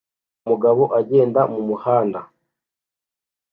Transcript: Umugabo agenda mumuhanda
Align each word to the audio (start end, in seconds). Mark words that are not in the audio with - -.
Umugabo 0.45 0.83
agenda 0.99 1.39
mumuhanda 1.53 2.19